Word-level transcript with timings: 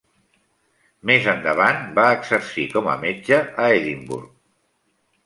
Més 1.09 1.27
endavant 1.33 1.83
va 1.99 2.05
exercir 2.15 2.65
com 2.71 2.89
a 2.95 2.97
metge 3.05 3.39
a 3.65 3.69
Edimburg. 3.75 4.33